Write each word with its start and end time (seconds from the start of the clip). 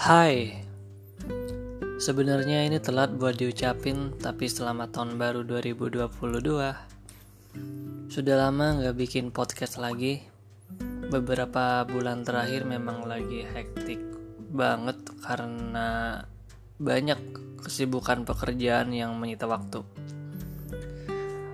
Hai. 0.00 0.56
Sebenarnya 2.00 2.64
ini 2.64 2.80
telat 2.80 3.20
buat 3.20 3.36
diucapin 3.36 4.16
Tapi 4.16 4.48
selamat 4.48 4.96
tahun 4.96 5.20
baru 5.20 5.44
2022 5.44 8.08
Sudah 8.08 8.36
lama 8.40 8.80
gak 8.80 8.96
bikin 8.96 9.28
podcast 9.28 9.76
lagi. 9.76 10.24
Beberapa 11.12 11.84
bulan 11.84 12.24
terakhir 12.24 12.64
memang 12.64 13.04
lagi 13.04 13.44
hektik 13.44 14.00
banget 14.48 14.96
Karena 15.20 16.16
banyak 16.80 17.20
kesibukan 17.60 18.24
pekerjaan 18.24 18.96
yang 18.96 19.20
menyita 19.20 19.44
waktu. 19.44 19.84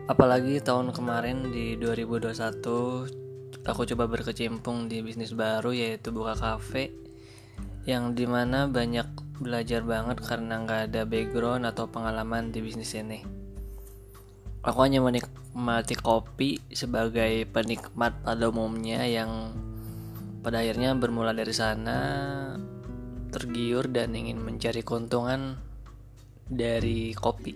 Apalagi 0.07 0.63
tahun 0.63 0.95
kemarin 0.95 1.51
di 1.51 1.75
2021 1.83 3.67
Aku 3.67 3.83
coba 3.91 4.07
berkecimpung 4.07 4.87
di 4.87 5.03
bisnis 5.03 5.35
baru 5.35 5.75
yaitu 5.75 6.15
buka 6.15 6.39
cafe 6.39 7.06
yang 7.87 8.19
di 8.19 8.27
mana 8.27 8.67
banyak 8.67 9.07
belajar 9.39 9.87
banget 9.87 10.19
karena 10.27 10.67
nggak 10.67 10.81
ada 10.91 11.03
background 11.07 11.65
atau 11.71 11.87
pengalaman 11.87 12.51
di 12.51 12.59
bisnis 12.59 12.99
ini. 12.99 13.23
Aku 14.67 14.83
hanya 14.83 14.99
menikmati 14.99 15.95
kopi 15.95 16.59
sebagai 16.75 17.47
penikmat 17.47 18.27
pada 18.27 18.51
umumnya 18.51 19.07
yang 19.07 19.55
pada 20.43 20.59
akhirnya 20.63 20.99
bermula 20.99 21.31
dari 21.31 21.55
sana 21.55 21.99
tergiur 23.31 23.87
dan 23.87 24.19
ingin 24.19 24.43
mencari 24.43 24.83
keuntungan 24.83 25.55
dari 26.51 27.15
kopi. 27.15 27.55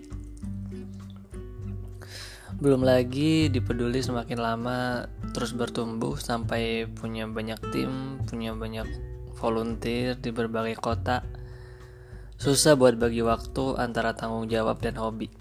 Belum 2.61 2.85
lagi 2.85 3.49
dipeduli 3.49 3.99
semakin 3.99 4.39
lama 4.39 5.09
terus 5.35 5.51
bertumbuh 5.51 6.15
sampai 6.15 6.85
punya 6.87 7.25
banyak 7.25 7.57
tim, 7.73 8.21
punya 8.29 8.53
banyak 8.53 8.85
volunteer 9.41 10.13
di 10.21 10.29
berbagai 10.29 10.77
kota. 10.77 11.25
Susah 12.37 12.77
buat 12.77 12.93
bagi 13.01 13.25
waktu 13.25 13.81
antara 13.81 14.13
tanggung 14.13 14.45
jawab 14.45 14.77
dan 14.85 15.01
hobi. 15.01 15.33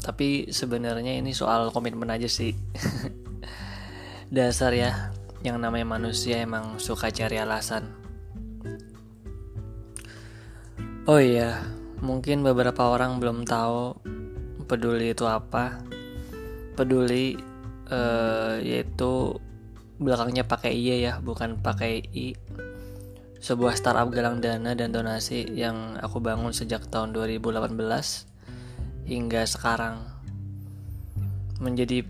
Tapi 0.00 0.48
sebenarnya 0.48 1.20
ini 1.20 1.36
soal 1.36 1.68
komitmen 1.68 2.08
aja 2.08 2.28
sih. 2.28 2.56
Dasar 4.36 4.72
ya, 4.72 5.12
yang 5.44 5.60
namanya 5.60 5.84
manusia 5.84 6.40
emang 6.40 6.80
suka 6.80 7.12
cari 7.12 7.36
alasan. 7.36 7.92
Oh 11.06 11.22
iya, 11.22 11.62
mungkin 12.02 12.42
beberapa 12.42 12.90
orang 12.90 13.22
belum 13.22 13.46
tahu 13.46 13.94
peduli 14.66 15.14
itu 15.14 15.24
apa. 15.24 15.78
Peduli 16.74 17.38
uh, 17.88 18.58
yaitu 18.60 19.38
belakangnya 19.96 20.44
pakai 20.44 20.76
i 20.76 21.00
ya, 21.00 21.22
bukan 21.24 21.62
pakai 21.62 22.04
i 22.12 22.36
sebuah 23.40 23.76
startup 23.76 24.08
galang 24.08 24.40
dana 24.40 24.72
dan 24.72 24.90
donasi 24.90 25.46
yang 25.52 26.00
aku 26.00 26.18
bangun 26.18 26.50
sejak 26.50 26.88
tahun 26.88 27.12
2018 27.12 27.76
hingga 29.06 29.42
sekarang. 29.46 30.02
Menjadi 31.62 32.04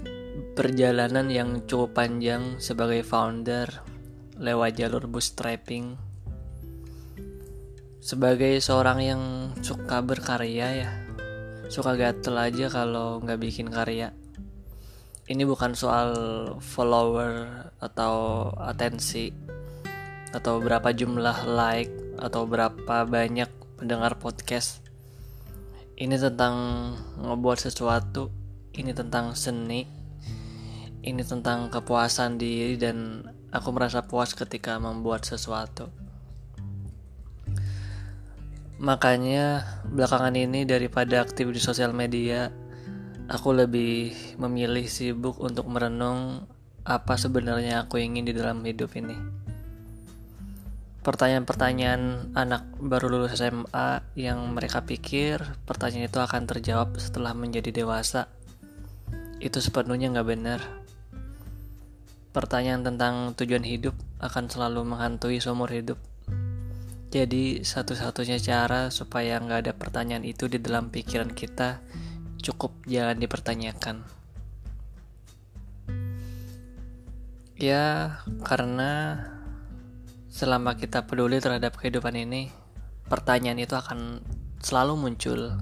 perjalanan 0.56 1.28
yang 1.30 1.50
cukup 1.68 2.02
panjang 2.02 2.58
sebagai 2.58 3.05
founder 3.05 3.68
lewat 4.41 4.80
jalur 4.80 5.05
bootstrapping. 5.08 5.96
Sebagai 8.00 8.62
seorang 8.62 8.98
yang 9.02 9.22
suka 9.66 9.98
berkarya 10.00 10.86
ya, 10.86 10.90
suka 11.66 11.98
gatel 11.98 12.38
aja 12.38 12.66
kalau 12.70 13.18
nggak 13.18 13.40
bikin 13.42 13.68
karya. 13.68 14.14
Ini 15.27 15.42
bukan 15.42 15.74
soal 15.74 16.11
follower 16.62 17.50
atau 17.83 18.46
atensi, 18.62 19.34
atau 20.34 20.58
berapa 20.58 20.91
jumlah 20.91 21.46
like 21.46 21.92
atau 22.18 22.48
berapa 22.48 23.05
banyak 23.05 23.51
pendengar 23.78 24.17
podcast. 24.17 24.80
Ini 25.96 26.17
tentang 26.20 26.56
ngebuat 27.20 27.58
sesuatu 27.68 28.28
ini 28.77 28.92
tentang 28.92 29.33
seni 29.33 29.89
ini 31.06 31.23
tentang 31.23 31.73
kepuasan 31.73 32.36
diri 32.36 32.77
dan 32.77 33.24
aku 33.55 33.70
merasa 33.73 34.05
puas 34.05 34.34
ketika 34.34 34.77
membuat 34.77 35.23
sesuatu. 35.24 35.89
Makanya 38.77 39.64
belakangan 39.89 40.36
ini 40.36 40.68
daripada 40.68 41.24
aktif 41.24 41.48
di 41.48 41.61
sosial 41.62 41.96
media 41.96 42.52
aku 43.27 43.56
lebih 43.56 44.12
memilih 44.36 44.84
sibuk 44.86 45.40
untuk 45.40 45.67
merenung 45.70 46.45
apa 46.86 47.18
sebenarnya 47.18 47.86
aku 47.86 47.98
ingin 47.98 48.28
di 48.28 48.36
dalam 48.36 48.62
hidup 48.62 48.95
ini 48.95 49.45
pertanyaan-pertanyaan 51.06 52.34
anak 52.34 52.67
baru 52.83 53.06
lulus 53.06 53.39
SMA 53.39 54.02
yang 54.18 54.42
mereka 54.50 54.83
pikir 54.83 55.39
pertanyaan 55.62 56.11
itu 56.11 56.18
akan 56.18 56.50
terjawab 56.50 56.98
setelah 56.98 57.30
menjadi 57.30 57.70
dewasa 57.70 58.27
itu 59.39 59.62
sepenuhnya 59.62 60.11
nggak 60.11 60.27
benar. 60.27 60.61
Pertanyaan 62.34 62.83
tentang 62.83 63.39
tujuan 63.39 63.62
hidup 63.62 63.95
akan 64.18 64.50
selalu 64.50 64.83
menghantui 64.83 65.39
seumur 65.39 65.70
hidup. 65.70 66.02
Jadi 67.14 67.62
satu-satunya 67.62 68.42
cara 68.42 68.90
supaya 68.90 69.39
nggak 69.39 69.61
ada 69.62 69.72
pertanyaan 69.78 70.27
itu 70.27 70.50
di 70.50 70.58
dalam 70.58 70.90
pikiran 70.90 71.30
kita 71.30 71.86
cukup 72.42 72.74
jangan 72.83 73.22
dipertanyakan. 73.22 74.02
Ya, 77.56 78.20
karena 78.45 79.22
selama 80.36 80.77
kita 80.77 81.08
peduli 81.08 81.41
terhadap 81.41 81.80
kehidupan 81.80 82.13
ini, 82.13 82.52
pertanyaan 83.08 83.57
itu 83.57 83.73
akan 83.73 84.20
selalu 84.61 84.92
muncul. 85.01 85.57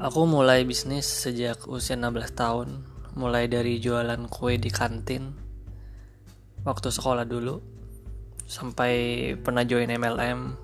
Aku 0.00 0.24
mulai 0.24 0.64
bisnis 0.64 1.04
sejak 1.04 1.68
usia 1.68 1.92
16 1.92 2.08
tahun, 2.32 2.88
mulai 3.20 3.52
dari 3.52 3.76
jualan 3.76 4.24
kue 4.32 4.56
di 4.56 4.72
kantin 4.72 5.36
waktu 6.64 6.88
sekolah 6.88 7.28
dulu, 7.28 7.60
sampai 8.48 9.36
pernah 9.36 9.60
join 9.68 9.92
MLM. 9.92 10.56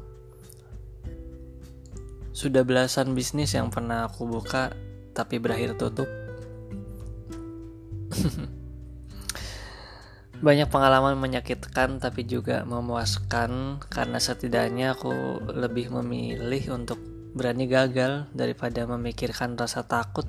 Sudah 2.32 2.64
belasan 2.64 3.12
bisnis 3.12 3.52
yang 3.52 3.68
pernah 3.68 4.08
aku 4.08 4.24
buka, 4.24 4.72
tapi 5.12 5.36
berakhir 5.36 5.76
tutup. 5.76 6.08
banyak 10.42 10.66
pengalaman 10.66 11.14
menyakitkan 11.22 12.02
tapi 12.02 12.26
juga 12.26 12.66
memuaskan 12.66 13.78
karena 13.86 14.18
setidaknya 14.18 14.98
aku 14.98 15.38
lebih 15.54 15.94
memilih 15.94 16.74
untuk 16.74 16.98
berani 17.30 17.70
gagal 17.70 18.26
daripada 18.34 18.82
memikirkan 18.90 19.54
rasa 19.54 19.86
takut 19.86 20.26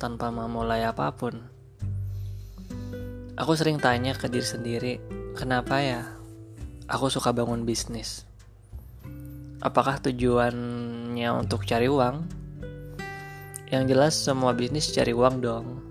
tanpa 0.00 0.32
memulai 0.32 0.88
apa 0.88 1.12
pun. 1.12 1.44
Aku 3.36 3.52
sering 3.52 3.76
tanya 3.76 4.16
ke 4.16 4.32
diri 4.32 4.48
sendiri, 4.48 4.94
kenapa 5.36 5.84
ya 5.84 6.08
aku 6.88 7.12
suka 7.12 7.28
bangun 7.36 7.68
bisnis? 7.68 8.24
Apakah 9.60 10.00
tujuannya 10.00 11.28
untuk 11.36 11.68
cari 11.68 11.84
uang? 11.84 12.24
Yang 13.68 13.84
jelas 13.92 14.14
semua 14.16 14.56
bisnis 14.56 14.88
cari 14.88 15.12
uang 15.12 15.36
dong. 15.44 15.84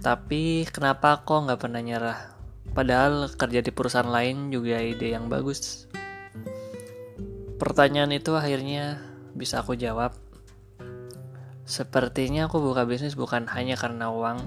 Tapi 0.00 0.64
kenapa 0.72 1.20
kok 1.28 1.44
nggak 1.44 1.60
pernah 1.60 1.84
nyerah? 1.84 2.37
Padahal 2.72 3.32
kerja 3.34 3.60
di 3.60 3.70
perusahaan 3.74 4.08
lain 4.08 4.52
juga 4.52 4.80
ide 4.80 5.12
yang 5.12 5.28
bagus. 5.28 5.88
Pertanyaan 7.58 8.14
itu 8.14 8.32
akhirnya 8.38 9.02
bisa 9.34 9.60
aku 9.60 9.74
jawab. 9.74 10.14
Sepertinya 11.68 12.48
aku 12.48 12.64
buka 12.64 12.88
bisnis 12.88 13.12
bukan 13.12 13.44
hanya 13.52 13.76
karena 13.76 14.08
uang, 14.08 14.40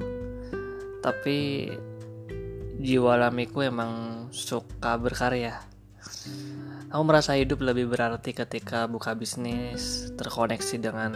tapi 1.05 1.69
jiwa 2.81 3.13
alamiku 3.13 3.61
emang 3.61 4.25
suka 4.33 4.97
berkarya. 4.97 5.61
Aku 6.89 7.03
merasa 7.05 7.37
hidup 7.37 7.61
lebih 7.61 7.87
berarti 7.87 8.33
ketika 8.33 8.89
buka 8.89 9.13
bisnis, 9.13 10.09
terkoneksi 10.17 10.75
dengan 10.81 11.13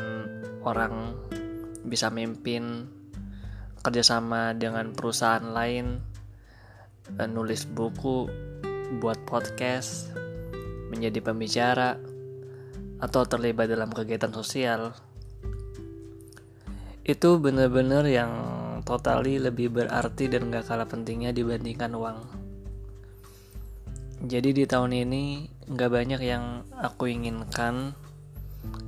orang, 0.61 1.17
bisa 1.83 2.13
mimpin, 2.13 2.85
kerjasama 3.81 4.55
dengan 4.55 4.93
perusahaan 4.93 5.43
lain, 5.51 5.99
Eh, 7.05 7.29
nulis 7.29 7.69
buku, 7.69 8.25
buat 8.97 9.21
podcast, 9.29 10.09
menjadi 10.89 11.21
pembicara, 11.21 12.01
atau 12.97 13.21
terlibat 13.29 13.69
dalam 13.69 13.93
kegiatan 13.93 14.33
sosial. 14.33 14.89
Itu 17.05 17.37
benar-benar 17.37 18.09
yang 18.09 18.33
totali 18.81 19.37
lebih 19.37 19.69
berarti 19.69 20.25
dan 20.25 20.49
gak 20.49 20.65
kalah 20.65 20.89
pentingnya 20.89 21.29
dibandingkan 21.29 21.93
uang. 21.93 22.19
Jadi 24.25 24.49
di 24.57 24.65
tahun 24.65 25.05
ini 25.05 25.23
gak 25.77 25.93
banyak 25.93 26.21
yang 26.25 26.65
aku 26.73 27.05
inginkan, 27.05 27.93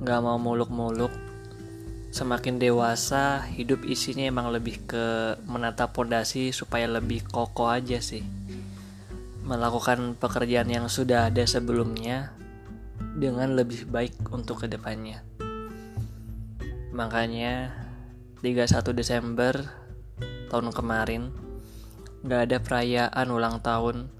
gak 0.02 0.20
mau 0.26 0.42
muluk-muluk, 0.42 1.14
semakin 2.08 2.56
dewasa 2.56 3.44
hidup 3.52 3.84
isinya 3.84 4.24
emang 4.24 4.48
lebih 4.48 4.80
ke 4.88 5.36
menata 5.44 5.92
pondasi 5.92 6.56
supaya 6.56 6.88
lebih 6.88 7.24
kokoh 7.28 7.68
aja 7.68 8.00
sih 8.00 8.24
melakukan 9.48 10.12
pekerjaan 10.20 10.68
yang 10.68 10.92
sudah 10.92 11.32
ada 11.32 11.40
sebelumnya 11.48 12.36
dengan 13.16 13.56
lebih 13.56 13.88
baik 13.88 14.28
untuk 14.28 14.60
ke 14.60 14.66
depannya. 14.68 15.24
Makanya 16.92 17.72
31 18.44 18.92
Desember 18.92 19.56
tahun 20.52 20.68
kemarin 20.68 21.32
gak 22.28 22.50
ada 22.50 22.58
perayaan 22.60 23.26
ulang 23.32 23.64
tahun 23.64 24.12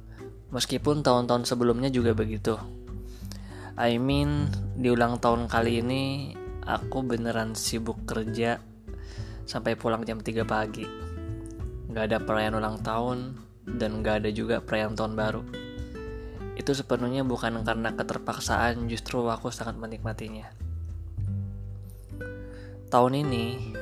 meskipun 0.48 1.04
tahun-tahun 1.04 1.44
sebelumnya 1.44 1.92
juga 1.92 2.16
begitu. 2.16 2.56
I 3.76 4.00
mean 4.00 4.48
di 4.80 4.88
ulang 4.88 5.20
tahun 5.20 5.46
kali 5.46 5.84
ini 5.84 6.34
aku 6.68 7.00
beneran 7.00 7.56
sibuk 7.56 8.04
kerja 8.04 8.60
sampai 9.48 9.72
pulang 9.80 10.04
jam 10.04 10.20
3 10.20 10.44
pagi. 10.44 10.84
Gak 11.88 12.04
ada 12.12 12.20
perayaan 12.20 12.60
ulang 12.60 12.84
tahun 12.84 13.40
dan 13.64 14.04
gak 14.04 14.22
ada 14.22 14.30
juga 14.30 14.60
perayaan 14.60 14.92
tahun 14.92 15.16
baru. 15.16 15.42
Itu 16.60 16.76
sepenuhnya 16.76 17.24
bukan 17.24 17.64
karena 17.64 17.96
keterpaksaan, 17.96 18.84
justru 18.92 19.24
aku 19.24 19.48
sangat 19.48 19.80
menikmatinya. 19.80 20.52
Tahun 22.92 23.12
ini, 23.16 23.72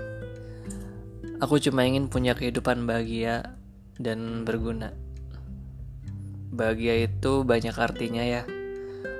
aku 1.42 1.58
cuma 1.58 1.82
ingin 1.82 2.06
punya 2.06 2.38
kehidupan 2.38 2.86
bahagia 2.86 3.58
dan 3.98 4.46
berguna. 4.46 4.94
Bahagia 6.54 7.10
itu 7.10 7.42
banyak 7.42 7.74
artinya 7.74 8.22
ya. 8.22 8.46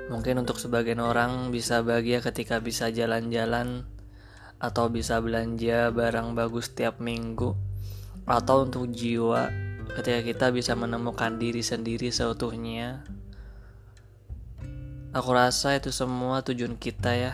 Mungkin 0.07 0.39
untuk 0.39 0.55
sebagian 0.55 1.03
orang 1.03 1.51
bisa 1.51 1.83
bahagia 1.83 2.23
ketika 2.23 2.63
bisa 2.63 2.87
jalan-jalan 2.87 3.83
atau 4.57 4.87
bisa 4.87 5.19
belanja 5.19 5.91
barang 5.91 6.31
bagus 6.31 6.71
setiap 6.71 7.03
minggu. 7.03 7.51
Atau 8.23 8.67
untuk 8.67 8.87
jiwa 8.87 9.51
ketika 9.99 10.19
kita 10.23 10.45
bisa 10.55 10.79
menemukan 10.79 11.35
diri 11.35 11.59
sendiri 11.59 12.07
seutuhnya. 12.07 13.03
Aku 15.11 15.31
rasa 15.35 15.75
itu 15.75 15.91
semua 15.91 16.39
tujuan 16.43 16.79
kita 16.79 17.11
ya. 17.15 17.33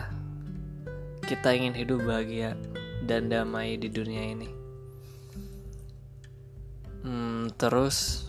Kita 1.22 1.54
ingin 1.54 1.78
hidup 1.78 2.02
bahagia 2.02 2.58
dan 3.06 3.30
damai 3.30 3.78
di 3.78 3.86
dunia 3.86 4.22
ini. 4.34 4.48
Hmm, 7.04 7.52
terus 7.60 8.28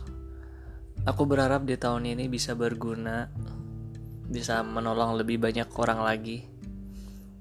aku 1.07 1.23
berharap 1.23 1.63
di 1.63 1.79
tahun 1.79 2.11
ini 2.11 2.27
bisa 2.27 2.59
berguna 2.59 3.31
bisa 4.25 4.65
menolong 4.65 5.17
lebih 5.17 5.37
banyak 5.37 5.69
orang 5.77 6.01
lagi 6.01 6.45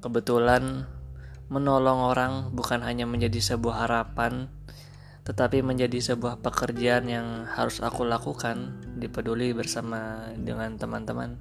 kebetulan 0.05 0.85
menolong 1.49 2.13
orang 2.13 2.33
bukan 2.53 2.85
hanya 2.85 3.09
menjadi 3.09 3.57
sebuah 3.57 3.89
harapan, 3.89 4.53
tetapi 5.25 5.65
menjadi 5.65 6.13
sebuah 6.13 6.45
pekerjaan 6.45 7.09
yang 7.09 7.27
harus 7.49 7.81
aku 7.81 8.05
lakukan, 8.05 8.85
dipeduli 9.01 9.57
bersama 9.57 10.29
dengan 10.37 10.77
teman-teman. 10.77 11.41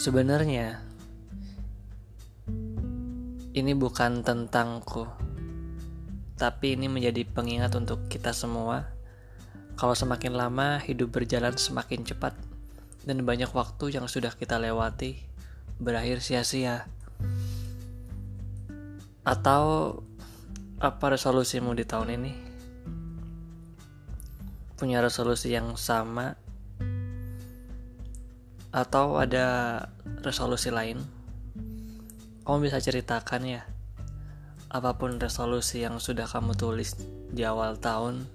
Sebenarnya, 0.00 0.80
ini 3.52 3.72
bukan 3.76 4.24
tentangku, 4.24 5.04
tapi 6.40 6.72
ini 6.72 6.88
menjadi 6.88 7.28
pengingat 7.28 7.76
untuk 7.76 8.08
kita 8.08 8.32
semua. 8.32 8.96
Kalau 9.78 9.94
semakin 9.94 10.34
lama 10.34 10.82
hidup 10.82 11.14
berjalan 11.14 11.54
semakin 11.54 12.02
cepat, 12.02 12.34
dan 13.06 13.22
banyak 13.22 13.46
waktu 13.54 13.94
yang 13.94 14.10
sudah 14.10 14.34
kita 14.34 14.58
lewati 14.58 15.22
berakhir 15.78 16.18
sia-sia? 16.18 16.90
Atau 19.22 20.02
apa 20.82 21.14
resolusimu 21.14 21.78
di 21.78 21.86
tahun 21.86 22.10
ini? 22.18 22.32
Punya 24.74 24.98
resolusi 24.98 25.54
yang 25.54 25.78
sama? 25.78 26.34
Atau 28.74 29.22
ada 29.22 29.86
resolusi 30.26 30.74
lain? 30.74 30.98
Kamu 32.42 32.66
bisa 32.66 32.82
ceritakan 32.82 33.46
ya? 33.46 33.62
Apa 34.74 34.98
pun 34.98 35.22
resolusi 35.22 35.86
yang 35.86 36.02
sudah 36.02 36.26
kamu 36.26 36.58
tulis 36.58 36.98
di 37.30 37.46
awal 37.46 37.78
tahun, 37.78 38.26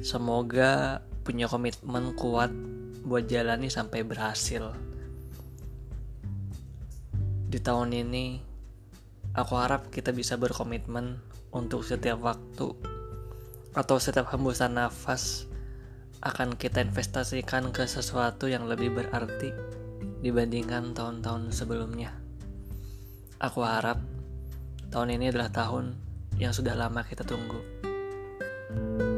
semoga 0.00 1.04
punya 1.20 1.44
komitmen 1.44 2.16
kuat 2.16 2.48
buat 3.04 3.28
jalani 3.28 3.68
sampai 3.68 4.00
berhasil 4.00 4.72
di 7.52 7.60
tahun 7.60 7.92
ini 7.92 8.40
aku 9.36 9.52
harap 9.60 9.92
kita 9.92 10.08
bisa 10.16 10.40
berkomitmen 10.40 11.20
untuk 11.52 11.84
setiap 11.84 12.24
waktu 12.24 12.72
atau 13.76 13.96
setiap 14.00 14.32
hembusan 14.32 14.80
nafas 14.80 15.44
akan 16.24 16.56
kita 16.56 16.80
investasikan 16.80 17.68
ke 17.68 17.84
sesuatu 17.84 18.48
yang 18.48 18.64
lebih 18.64 18.96
berarti 18.96 19.52
dibandingkan 20.22 20.94
tahun-tahun 20.94 21.50
sebelumnya. 21.50 22.14
Aku 23.42 23.66
harap 23.66 23.98
tahun 24.94 25.18
ini 25.18 25.34
adalah 25.34 25.50
tahun 25.50 25.98
yang 26.38 26.54
sudah 26.54 26.78
lama 26.78 27.02
kita 27.02 27.26
tunggu. 27.26 27.60
thank 28.72 29.02
you 29.02 29.11